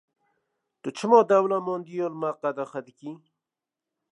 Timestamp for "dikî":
2.87-3.13